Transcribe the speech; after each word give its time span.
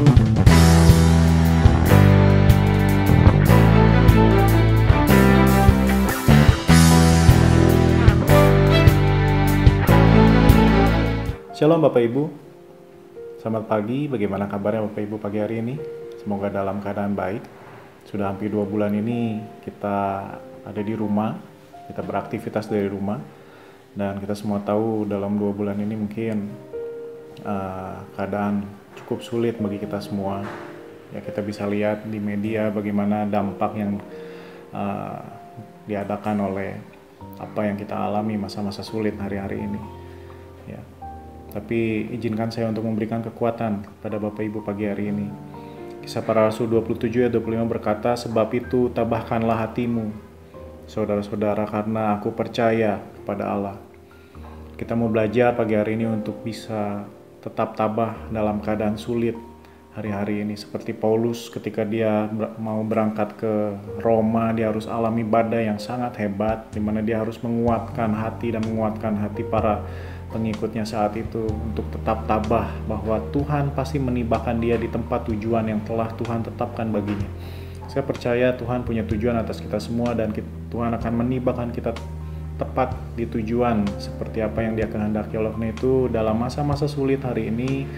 Shalom 0.00 0.16
Bapak 11.84 12.00
Ibu, 12.00 12.32
selamat 13.44 13.68
pagi. 13.68 14.08
Bagaimana 14.08 14.48
kabarnya 14.48 14.88
Bapak 14.88 15.04
Ibu 15.04 15.20
pagi 15.20 15.36
hari 15.36 15.60
ini? 15.60 15.76
Semoga 16.16 16.48
dalam 16.48 16.80
keadaan 16.80 17.12
baik. 17.12 17.44
Sudah 18.08 18.32
hampir 18.32 18.48
dua 18.48 18.64
bulan 18.64 18.96
ini 18.96 19.44
kita 19.60 19.96
ada 20.64 20.80
di 20.80 20.96
rumah, 20.96 21.36
kita 21.92 22.00
beraktivitas 22.00 22.72
dari 22.72 22.88
rumah, 22.88 23.20
dan 23.92 24.16
kita 24.16 24.32
semua 24.32 24.64
tahu 24.64 25.04
dalam 25.04 25.36
dua 25.36 25.52
bulan 25.52 25.76
ini 25.76 25.92
mungkin 25.92 26.48
uh, 27.44 28.00
keadaan 28.16 28.79
cukup 28.98 29.22
sulit 29.22 29.54
bagi 29.60 29.78
kita 29.78 30.00
semua. 30.02 30.42
Ya 31.10 31.20
kita 31.22 31.42
bisa 31.42 31.66
lihat 31.66 32.06
di 32.06 32.22
media 32.22 32.70
bagaimana 32.70 33.26
dampak 33.26 33.74
yang 33.74 33.98
uh, 34.70 35.18
diadakan 35.86 36.50
oleh 36.50 36.78
apa 37.36 37.66
yang 37.66 37.76
kita 37.76 37.96
alami 37.96 38.38
masa-masa 38.38 38.86
sulit 38.86 39.18
hari-hari 39.18 39.60
ini. 39.60 39.80
Ya, 40.70 40.80
tapi 41.50 42.06
izinkan 42.14 42.54
saya 42.54 42.70
untuk 42.70 42.86
memberikan 42.86 43.24
kekuatan 43.26 43.82
pada 43.98 44.16
Bapak 44.22 44.46
Ibu 44.46 44.62
pagi 44.62 44.86
hari 44.86 45.10
ini. 45.10 45.26
Kisah 46.00 46.24
para 46.24 46.48
Rasul 46.48 46.70
27 46.70 47.28
ayat 47.28 47.34
25 47.36 47.66
berkata, 47.66 48.16
Sebab 48.16 48.48
itu 48.56 48.88
tabahkanlah 48.94 49.68
hatimu, 49.68 50.08
saudara-saudara, 50.88 51.68
karena 51.68 52.16
aku 52.16 52.32
percaya 52.32 53.02
kepada 53.20 53.52
Allah. 53.52 53.76
Kita 54.80 54.96
mau 54.96 55.12
belajar 55.12 55.52
pagi 55.52 55.76
hari 55.76 56.00
ini 56.00 56.08
untuk 56.08 56.40
bisa 56.40 57.04
tetap 57.40 57.76
tabah 57.76 58.28
dalam 58.28 58.60
keadaan 58.60 59.00
sulit 59.00 59.34
hari-hari 59.96 60.46
ini. 60.46 60.54
Seperti 60.54 60.94
Paulus 60.94 61.50
ketika 61.50 61.82
dia 61.82 62.30
mau 62.60 62.80
berangkat 62.86 63.34
ke 63.36 63.52
Roma, 64.00 64.54
dia 64.54 64.70
harus 64.70 64.86
alami 64.86 65.26
badai 65.26 65.66
yang 65.66 65.82
sangat 65.82 66.14
hebat, 66.22 66.70
di 66.70 66.78
mana 66.78 67.02
dia 67.02 67.18
harus 67.18 67.42
menguatkan 67.42 68.14
hati 68.14 68.54
dan 68.54 68.62
menguatkan 68.62 69.18
hati 69.18 69.42
para 69.42 69.82
pengikutnya 70.30 70.86
saat 70.86 71.18
itu 71.18 71.42
untuk 71.42 71.90
tetap 71.90 72.22
tabah 72.30 72.70
bahwa 72.86 73.18
Tuhan 73.34 73.74
pasti 73.74 73.98
menibakan 73.98 74.62
dia 74.62 74.78
di 74.78 74.86
tempat 74.86 75.26
tujuan 75.26 75.66
yang 75.66 75.82
telah 75.82 76.06
Tuhan 76.14 76.46
tetapkan 76.46 76.86
baginya. 76.94 77.26
Saya 77.90 78.06
percaya 78.06 78.54
Tuhan 78.54 78.86
punya 78.86 79.02
tujuan 79.02 79.34
atas 79.34 79.58
kita 79.58 79.82
semua 79.82 80.14
dan 80.14 80.30
Tuhan 80.70 80.94
akan 80.94 81.12
menibakan 81.26 81.74
kita 81.74 81.90
tepat 82.60 82.92
di 83.16 83.24
tujuan 83.24 83.88
seperti 83.96 84.44
apa 84.44 84.60
yang 84.60 84.76
dia 84.76 84.84
kehendaki 84.84 85.40
oleh 85.40 85.48
karena 85.56 85.72
itu 85.72 86.12
dalam 86.12 86.36
masa-masa 86.36 86.84
sulit 86.84 87.24
hari 87.24 87.48
ini 87.48 87.88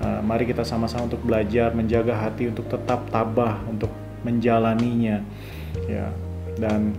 uh, 0.00 0.24
mari 0.24 0.48
kita 0.48 0.64
sama-sama 0.64 1.12
untuk 1.12 1.20
belajar 1.20 1.76
menjaga 1.76 2.16
hati 2.16 2.48
untuk 2.48 2.64
tetap 2.72 3.04
tabah 3.12 3.60
untuk 3.68 3.92
menjalaninya 4.24 5.20
ya 5.84 6.08
dan 6.56 6.96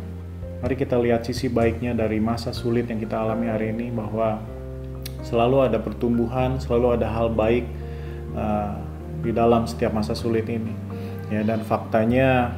mari 0.62 0.78
kita 0.78 0.94
lihat 1.02 1.26
sisi 1.26 1.50
baiknya 1.50 1.98
dari 1.98 2.22
masa 2.22 2.54
sulit 2.54 2.86
yang 2.86 3.02
kita 3.02 3.18
alami 3.18 3.50
hari 3.50 3.74
ini 3.74 3.90
bahwa 3.90 4.38
selalu 5.26 5.70
ada 5.70 5.78
pertumbuhan, 5.82 6.62
selalu 6.62 7.02
ada 7.02 7.08
hal 7.10 7.34
baik 7.34 7.66
uh, 8.38 8.78
di 9.22 9.34
dalam 9.34 9.66
setiap 9.66 9.94
masa 9.94 10.18
sulit 10.18 10.46
ini. 10.50 10.74
Ya, 11.34 11.42
dan 11.48 11.64
faktanya 11.64 12.54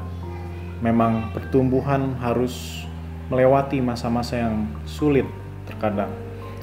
memang 0.82 1.32
pertumbuhan 1.32 2.18
harus 2.20 2.83
melewati 3.32 3.80
masa-masa 3.80 4.40
yang 4.40 4.68
sulit 4.84 5.28
terkadang. 5.68 6.12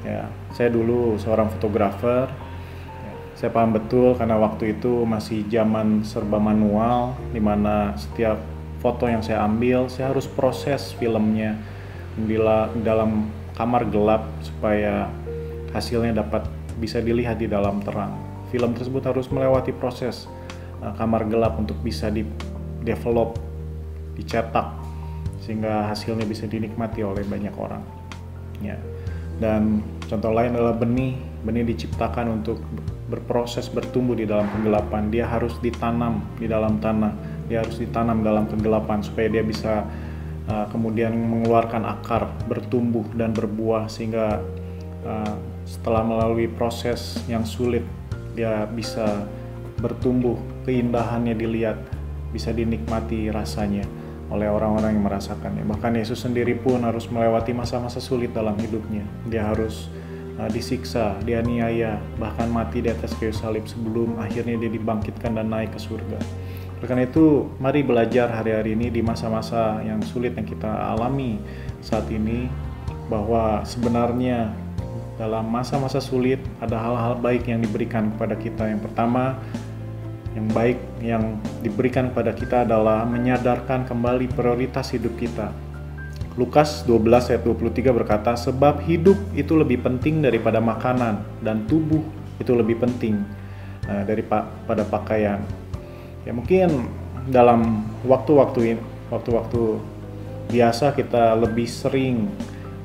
Ya, 0.05 0.29
saya 0.53 0.73
dulu 0.73 1.17
seorang 1.21 1.49
fotografer. 1.53 2.29
Ya, 3.05 3.13
saya 3.37 3.51
paham 3.53 3.77
betul 3.77 4.17
karena 4.17 4.37
waktu 4.41 4.77
itu 4.77 5.05
masih 5.05 5.45
zaman 5.49 6.05
serba 6.05 6.41
manual, 6.41 7.17
di 7.33 7.41
mana 7.41 7.97
setiap 7.97 8.41
foto 8.81 9.09
yang 9.09 9.21
saya 9.21 9.45
ambil, 9.45 9.93
saya 9.93 10.13
harus 10.13 10.25
proses 10.25 10.97
filmnya 10.97 11.57
bila 12.17 12.73
dalam 12.81 13.29
kamar 13.55 13.85
gelap 13.93 14.25
supaya 14.41 15.13
hasilnya 15.77 16.17
dapat 16.25 16.49
bisa 16.81 16.99
dilihat 17.05 17.37
di 17.37 17.47
dalam 17.47 17.85
terang. 17.85 18.17
Film 18.49 18.73
tersebut 18.73 19.05
harus 19.05 19.29
melewati 19.29 19.71
proses 19.71 20.27
uh, 20.81 20.97
kamar 20.97 21.29
gelap 21.29 21.61
untuk 21.61 21.77
bisa 21.85 22.09
di 22.09 22.25
develop, 22.83 23.37
dicetak 24.17 24.80
sehingga 25.51 25.91
hasilnya 25.91 26.23
bisa 26.31 26.47
dinikmati 26.47 27.03
oleh 27.03 27.27
banyak 27.27 27.51
orang. 27.59 27.83
Ya. 28.63 28.79
Dan 29.43 29.83
contoh 30.07 30.31
lain 30.31 30.55
adalah 30.55 30.79
benih. 30.79 31.19
Benih 31.43 31.67
diciptakan 31.75 32.39
untuk 32.39 32.63
berproses 33.11 33.67
bertumbuh 33.67 34.15
di 34.15 34.31
dalam 34.31 34.47
kegelapan. 34.47 35.11
Dia 35.11 35.27
harus 35.27 35.59
ditanam 35.59 36.23
di 36.39 36.47
dalam 36.47 36.79
tanah. 36.79 37.11
Dia 37.51 37.67
harus 37.67 37.83
ditanam 37.83 38.23
dalam 38.23 38.47
kegelapan 38.47 39.03
supaya 39.03 39.27
dia 39.27 39.43
bisa 39.43 39.91
uh, 40.47 40.71
kemudian 40.71 41.19
mengeluarkan 41.19 41.83
akar, 41.83 42.31
bertumbuh 42.47 43.03
dan 43.19 43.35
berbuah 43.35 43.91
sehingga 43.91 44.39
uh, 45.03 45.35
setelah 45.67 46.07
melalui 46.07 46.47
proses 46.47 47.19
yang 47.27 47.43
sulit 47.43 47.83
dia 48.39 48.71
bisa 48.71 49.27
bertumbuh 49.83 50.39
keindahannya 50.63 51.35
dilihat 51.35 51.83
bisa 52.31 52.55
dinikmati 52.55 53.27
rasanya 53.35 53.83
oleh 54.31 54.47
orang-orang 54.47 54.95
yang 54.95 55.05
merasakannya. 55.05 55.67
Bahkan 55.67 55.99
Yesus 55.99 56.23
sendiri 56.23 56.55
pun 56.55 56.87
harus 56.87 57.11
melewati 57.11 57.51
masa-masa 57.51 57.99
sulit 57.99 58.31
dalam 58.31 58.55
hidupnya. 58.57 59.03
Dia 59.27 59.51
harus 59.51 59.91
uh, 60.39 60.47
disiksa 60.47 61.19
dianiaya 61.27 61.99
bahkan 62.17 62.47
mati 62.47 62.81
di 62.81 62.89
atas 62.89 63.13
kayu 63.19 63.35
salib 63.35 63.67
sebelum 63.67 64.23
akhirnya 64.23 64.57
dia 64.57 64.71
dibangkitkan 64.71 65.35
dan 65.35 65.51
naik 65.51 65.75
ke 65.75 65.81
surga. 65.83 66.19
Karena 66.81 67.05
itu 67.05 67.45
mari 67.61 67.85
belajar 67.85 68.33
hari-hari 68.33 68.73
ini 68.73 68.89
di 68.89 69.05
masa-masa 69.05 69.85
yang 69.85 70.01
sulit 70.01 70.33
yang 70.33 70.49
kita 70.49 70.97
alami 70.97 71.37
saat 71.85 72.09
ini 72.09 72.49
bahwa 73.13 73.61
sebenarnya 73.69 74.49
dalam 75.21 75.45
masa-masa 75.53 76.01
sulit 76.01 76.41
ada 76.65 76.81
hal-hal 76.81 77.21
baik 77.21 77.45
yang 77.45 77.61
diberikan 77.61 78.09
kepada 78.17 78.33
kita. 78.41 78.65
Yang 78.73 78.89
pertama, 78.89 79.37
yang 80.31 80.47
baik 80.55 80.79
yang 81.03 81.43
diberikan 81.61 82.15
kepada 82.15 82.31
kita 82.31 82.63
adalah 82.63 83.03
menyadarkan 83.03 83.83
kembali 83.87 84.31
prioritas 84.31 84.95
hidup 84.95 85.19
kita. 85.19 85.51
Lukas 86.39 86.87
12 86.87 87.35
ayat 87.35 87.43
23 87.43 87.91
berkata, 87.91 88.39
"Sebab 88.39 88.87
hidup 88.87 89.19
itu 89.35 89.59
lebih 89.59 89.83
penting 89.83 90.23
daripada 90.23 90.63
makanan 90.63 91.27
dan 91.43 91.67
tubuh 91.67 92.01
itu 92.39 92.55
lebih 92.55 92.79
penting 92.79 93.19
uh, 93.91 94.07
daripada 94.07 94.87
pakaian." 94.87 95.43
Ya 96.23 96.31
mungkin 96.31 96.87
dalam 97.27 97.83
waktu-waktu 98.07 98.79
ini, 98.79 98.83
waktu-waktu 99.11 99.83
biasa 100.55 100.95
kita 100.95 101.35
lebih 101.35 101.67
sering 101.67 102.31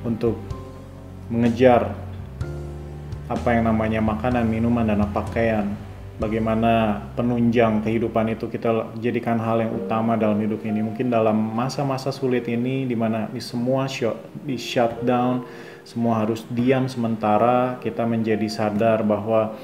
untuk 0.02 0.42
mengejar 1.30 1.94
apa 3.26 3.58
yang 3.58 3.70
namanya 3.70 4.02
makanan, 4.02 4.46
minuman, 4.46 4.86
dan 4.86 5.02
pakaian. 5.10 5.85
Bagaimana 6.16 7.04
penunjang 7.20 7.84
kehidupan 7.84 8.40
itu 8.40 8.48
kita 8.48 8.96
jadikan 9.04 9.36
hal 9.36 9.60
yang 9.60 9.76
utama 9.76 10.16
dalam 10.16 10.40
hidup 10.40 10.64
ini. 10.64 10.80
Mungkin 10.80 11.12
dalam 11.12 11.36
masa-masa 11.36 12.08
sulit 12.16 12.48
ini, 12.48 12.88
di 12.88 12.96
mana 12.96 13.28
di 13.28 13.44
semua 13.44 13.84
shut, 13.92 14.16
di 14.48 14.56
shutdown, 14.56 15.44
semua 15.84 16.24
harus 16.24 16.48
diam 16.48 16.88
sementara, 16.88 17.84
kita 17.84 18.08
menjadi 18.08 18.48
sadar 18.48 19.04
bahwa 19.04 19.60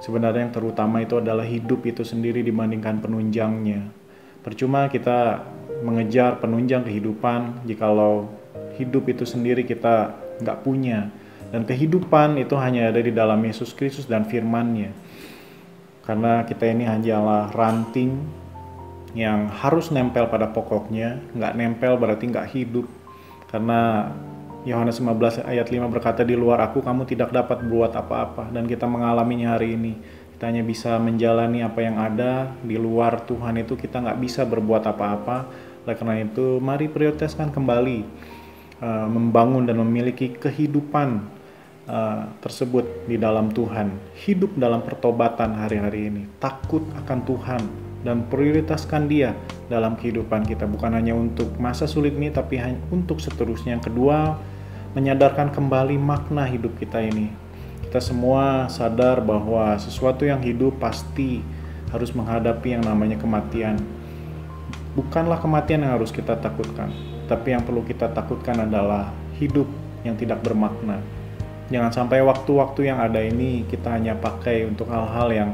sebenarnya 0.00 0.48
yang 0.48 0.54
terutama 0.56 1.04
itu 1.04 1.20
adalah 1.20 1.44
hidup 1.44 1.84
itu 1.84 2.00
sendiri 2.08 2.40
dibandingkan 2.40 3.04
penunjangnya. 3.04 3.92
Percuma 4.40 4.88
kita 4.88 5.44
mengejar 5.84 6.40
penunjang 6.40 6.88
kehidupan 6.88 7.68
jikalau 7.68 8.32
hidup 8.80 9.12
itu 9.12 9.28
sendiri 9.28 9.68
kita 9.68 10.16
nggak 10.40 10.64
punya 10.64 11.12
dan 11.52 11.68
kehidupan 11.68 12.40
itu 12.40 12.56
hanya 12.56 12.88
ada 12.88 13.04
di 13.04 13.12
dalam 13.12 13.36
Yesus 13.44 13.76
Kristus 13.76 14.08
dan 14.08 14.24
firman-Nya. 14.24 14.88
Karena 16.02 16.42
kita 16.42 16.66
ini 16.66 16.82
hanyalah 16.82 17.54
ranting 17.54 18.18
yang 19.14 19.46
harus 19.52 19.92
nempel 19.94 20.26
pada 20.26 20.50
pokoknya, 20.50 21.20
nggak 21.36 21.54
nempel 21.54 21.94
berarti 22.00 22.24
nggak 22.26 22.48
hidup. 22.50 22.86
Karena 23.46 24.10
Yohanes 24.62 25.02
15 25.02 25.42
ayat 25.42 25.66
5 25.68 25.90
berkata 25.90 26.22
di 26.22 26.38
luar 26.38 26.62
aku 26.62 26.86
kamu 26.86 27.02
tidak 27.02 27.34
dapat 27.34 27.66
berbuat 27.66 27.98
apa-apa 27.98 28.54
dan 28.54 28.70
kita 28.70 28.86
mengalaminya 28.86 29.58
hari 29.58 29.74
ini. 29.74 29.98
Kita 30.34 30.50
hanya 30.50 30.62
bisa 30.66 30.98
menjalani 30.98 31.62
apa 31.62 31.80
yang 31.82 31.98
ada 31.98 32.50
di 32.62 32.74
luar 32.74 33.22
Tuhan 33.26 33.62
itu 33.62 33.78
kita 33.78 34.02
nggak 34.02 34.18
bisa 34.22 34.42
berbuat 34.46 34.82
apa-apa. 34.86 35.46
Oleh 35.82 35.94
karena 35.98 36.14
itu 36.22 36.62
mari 36.62 36.86
prioritaskan 36.86 37.50
kembali 37.50 37.98
uh, 38.82 39.06
membangun 39.10 39.66
dan 39.66 39.82
memiliki 39.82 40.34
kehidupan 40.34 41.41
uh, 41.92 42.24
tersebut 42.40 43.04
di 43.04 43.20
dalam 43.20 43.52
Tuhan, 43.52 43.92
hidup 44.24 44.56
dalam 44.56 44.80
pertobatan 44.80 45.52
hari-hari 45.52 46.08
ini, 46.08 46.22
takut 46.40 46.80
akan 47.04 47.18
Tuhan 47.28 47.62
dan 48.02 48.26
prioritaskan 48.26 49.06
Dia 49.06 49.36
dalam 49.70 49.94
kehidupan 49.94 50.42
kita 50.42 50.66
bukan 50.66 50.96
hanya 50.98 51.14
untuk 51.14 51.54
masa 51.60 51.86
sulit 51.86 52.16
ini 52.16 52.32
tapi 52.32 52.58
untuk 52.90 53.20
seterusnya. 53.20 53.78
Yang 53.78 53.92
kedua, 53.92 54.40
menyadarkan 54.96 55.52
kembali 55.54 56.00
makna 56.00 56.48
hidup 56.48 56.74
kita 56.80 56.98
ini. 56.98 57.30
Kita 57.86 58.00
semua 58.00 58.72
sadar 58.72 59.20
bahwa 59.20 59.76
sesuatu 59.76 60.24
yang 60.24 60.40
hidup 60.40 60.80
pasti 60.80 61.44
harus 61.92 62.10
menghadapi 62.16 62.72
yang 62.72 62.82
namanya 62.88 63.20
kematian. 63.20 63.76
Bukanlah 64.96 65.40
kematian 65.40 65.84
yang 65.84 65.96
harus 65.96 66.12
kita 66.12 66.36
takutkan, 66.36 66.92
tapi 67.28 67.52
yang 67.52 67.64
perlu 67.64 67.84
kita 67.84 68.12
takutkan 68.12 68.64
adalah 68.64 69.12
hidup 69.40 69.68
yang 70.04 70.16
tidak 70.16 70.40
bermakna. 70.44 71.00
Jangan 71.70 71.92
sampai 71.94 72.24
waktu-waktu 72.24 72.90
yang 72.90 72.98
ada 72.98 73.22
ini 73.22 73.62
kita 73.70 73.94
hanya 73.94 74.18
pakai 74.18 74.66
untuk 74.66 74.90
hal-hal 74.90 75.28
yang 75.30 75.50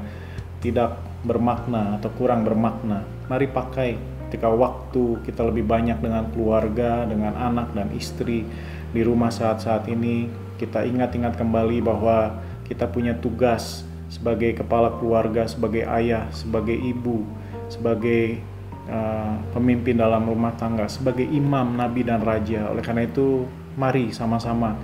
tidak 0.64 0.98
bermakna 1.26 1.98
atau 1.98 2.10
kurang 2.14 2.46
bermakna. 2.46 3.04
Mari 3.26 3.50
pakai 3.50 3.98
ketika 4.28 4.52
waktu 4.52 5.24
kita 5.24 5.40
lebih 5.48 5.64
banyak 5.64 5.98
dengan 6.04 6.28
keluarga, 6.32 7.08
dengan 7.08 7.32
anak 7.36 7.72
dan 7.72 7.88
istri 7.96 8.44
di 8.92 9.00
rumah 9.00 9.32
saat-saat 9.32 9.88
ini, 9.88 10.28
kita 10.60 10.84
ingat-ingat 10.84 11.36
kembali 11.36 11.80
bahwa 11.80 12.36
kita 12.68 12.84
punya 12.88 13.16
tugas 13.16 13.88
sebagai 14.08 14.56
kepala 14.56 14.96
keluarga, 15.00 15.44
sebagai 15.48 15.84
ayah, 15.84 16.28
sebagai 16.32 16.76
ibu, 16.76 17.24
sebagai 17.68 18.40
uh, 18.88 19.36
pemimpin 19.52 19.96
dalam 20.00 20.24
rumah 20.28 20.52
tangga, 20.56 20.88
sebagai 20.88 21.24
imam, 21.24 21.76
nabi 21.76 22.04
dan 22.04 22.24
raja. 22.24 22.68
Oleh 22.72 22.80
karena 22.84 23.04
itu, 23.04 23.44
mari 23.76 24.12
sama-sama 24.12 24.76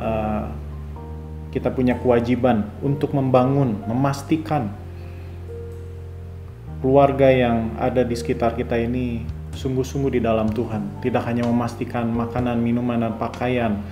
uh, 0.00 0.48
kita 1.52 1.68
punya 1.70 1.98
kewajiban 1.98 2.70
untuk 2.80 3.12
membangun, 3.12 3.78
memastikan 3.84 4.70
keluarga 6.80 7.28
yang 7.28 7.76
ada 7.76 8.00
di 8.06 8.16
sekitar 8.16 8.56
kita 8.56 8.78
ini 8.80 9.26
sungguh-sungguh 9.52 10.16
di 10.16 10.20
dalam 10.22 10.48
Tuhan. 10.48 11.02
Tidak 11.04 11.22
hanya 11.26 11.44
memastikan 11.44 12.08
makanan, 12.08 12.56
minuman, 12.62 13.04
dan 13.04 13.14
pakaian 13.20 13.82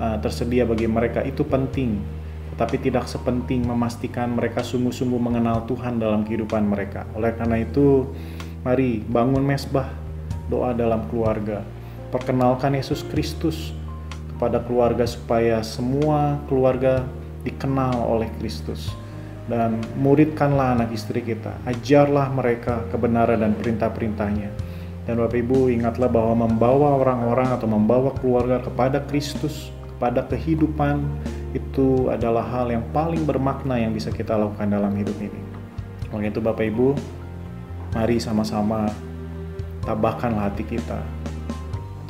uh, 0.00 0.18
tersedia 0.18 0.66
bagi 0.66 0.90
mereka 0.90 1.22
itu 1.22 1.46
penting, 1.46 2.02
tetapi 2.56 2.82
tidak 2.82 3.06
sepenting 3.06 3.62
memastikan 3.62 4.34
mereka 4.34 4.64
sungguh-sungguh 4.64 5.20
mengenal 5.20 5.62
Tuhan 5.70 6.02
dalam 6.02 6.26
kehidupan 6.26 6.66
mereka. 6.66 7.06
Oleh 7.14 7.36
karena 7.36 7.62
itu, 7.62 8.10
mari 8.66 9.04
bangun 9.04 9.44
mesbah 9.44 9.92
doa 10.48 10.74
dalam 10.74 11.06
keluarga. 11.12 11.62
Perkenalkan 12.10 12.74
Yesus 12.74 13.06
Kristus 13.06 13.74
kepada 14.44 14.60
keluarga 14.60 15.08
supaya 15.08 15.64
semua 15.64 16.36
keluarga 16.52 17.00
dikenal 17.48 17.96
oleh 17.96 18.28
Kristus. 18.36 18.92
Dan 19.48 19.80
muridkanlah 19.96 20.76
anak 20.76 20.92
istri 20.92 21.24
kita, 21.24 21.56
ajarlah 21.64 22.28
mereka 22.28 22.84
kebenaran 22.92 23.40
dan 23.40 23.56
perintah-perintahnya. 23.56 24.52
Dan 25.08 25.16
Bapak 25.16 25.40
Ibu 25.40 25.72
ingatlah 25.72 26.12
bahwa 26.12 26.44
membawa 26.44 27.00
orang-orang 27.00 27.56
atau 27.56 27.64
membawa 27.64 28.12
keluarga 28.20 28.60
kepada 28.60 29.00
Kristus, 29.08 29.72
kepada 29.96 30.28
kehidupan 30.28 31.00
itu 31.56 32.12
adalah 32.12 32.44
hal 32.44 32.68
yang 32.68 32.84
paling 32.92 33.24
bermakna 33.24 33.80
yang 33.80 33.96
bisa 33.96 34.12
kita 34.12 34.36
lakukan 34.36 34.68
dalam 34.68 34.92
hidup 34.92 35.16
ini. 35.24 35.40
Oleh 36.12 36.28
itu 36.28 36.44
Bapak 36.44 36.68
Ibu, 36.68 36.92
mari 37.96 38.20
sama-sama 38.20 38.92
tabahkanlah 39.88 40.52
hati 40.52 40.68
kita. 40.68 41.00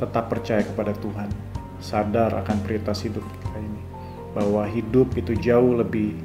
Tetap 0.03 0.27
percaya 0.27 0.59
kepada 0.67 0.91
Tuhan. 0.99 1.54
Sadar 1.85 2.33
akan 2.33 2.65
prioritas 2.65 3.05
hidup 3.05 3.21
kita 3.21 3.61
ini. 3.61 3.81
Bahwa 4.33 4.65
hidup 4.65 5.13
itu 5.13 5.37
jauh 5.37 5.77
lebih 5.77 6.17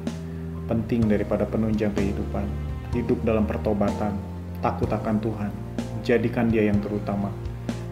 penting 0.65 1.05
daripada 1.05 1.45
penunjang 1.45 1.93
kehidupan. 1.93 2.49
Hidup 2.97 3.21
dalam 3.21 3.45
pertobatan, 3.45 4.17
takut 4.65 4.89
akan 4.89 5.21
Tuhan. 5.21 5.51
Jadikan 6.01 6.49
dia 6.49 6.65
yang 6.65 6.81
terutama. 6.81 7.29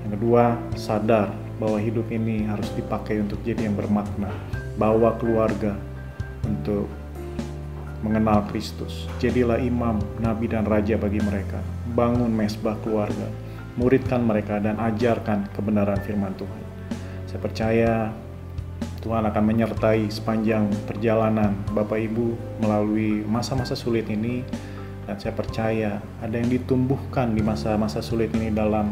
Yang 0.01 0.17
kedua, 0.17 0.57
sadar 0.73 1.29
bahwa 1.61 1.77
hidup 1.77 2.09
ini 2.09 2.49
harus 2.49 2.73
dipakai 2.73 3.21
untuk 3.21 3.37
jadi 3.45 3.69
yang 3.69 3.77
bermakna 3.77 4.33
bawa 4.81 5.13
keluarga 5.21 5.77
untuk 6.41 6.89
mengenal 8.01 8.47
Kristus. 8.49 9.05
Jadilah 9.19 9.59
imam, 9.59 9.99
nabi 10.23 10.49
dan 10.49 10.65
raja 10.65 10.95
bagi 10.95 11.21
mereka. 11.21 11.59
Bangun 11.93 12.31
mesbah 12.31 12.79
keluarga, 12.81 13.27
muridkan 13.75 14.23
mereka 14.23 14.57
dan 14.57 14.79
ajarkan 14.79 15.51
kebenaran 15.51 15.99
firman 16.01 16.33
Tuhan. 16.39 16.68
Saya 17.29 17.39
percaya 17.45 17.93
Tuhan 19.05 19.21
akan 19.21 19.43
menyertai 19.45 20.09
sepanjang 20.09 20.65
perjalanan 20.89 21.53
Bapak 21.77 22.01
Ibu 22.01 22.57
melalui 22.65 23.21
masa-masa 23.29 23.77
sulit 23.77 24.09
ini 24.09 24.41
dan 25.05 25.21
saya 25.21 25.37
percaya 25.37 26.01
ada 26.25 26.35
yang 26.35 26.49
ditumbuhkan 26.49 27.37
di 27.37 27.45
masa-masa 27.45 28.01
sulit 28.01 28.33
ini 28.33 28.49
dalam 28.49 28.89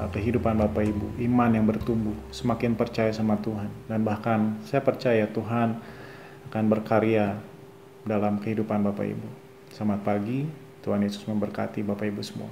Uh, 0.00 0.08
kehidupan 0.08 0.56
Bapak 0.56 0.88
Ibu, 0.88 1.20
iman 1.28 1.52
yang 1.52 1.68
bertumbuh, 1.68 2.16
semakin 2.32 2.72
percaya 2.72 3.12
sama 3.12 3.36
Tuhan. 3.36 3.68
Dan 3.84 4.00
bahkan 4.00 4.56
saya 4.64 4.80
percaya 4.80 5.28
Tuhan 5.28 5.76
akan 6.48 6.64
berkarya 6.72 7.36
dalam 8.08 8.40
kehidupan 8.40 8.80
Bapak 8.80 9.04
Ibu. 9.12 9.28
Selamat 9.76 10.00
pagi, 10.00 10.48
Tuhan 10.80 11.04
Yesus 11.04 11.28
memberkati 11.28 11.84
Bapak 11.84 12.08
Ibu 12.16 12.24
semua. 12.24 12.48